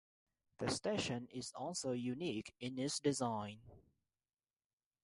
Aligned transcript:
The 0.57 0.67
station 0.71 1.27
is 1.31 1.53
also 1.55 1.91
unique 1.91 2.55
in 2.59 2.79
its 2.79 2.99
design. 2.99 3.59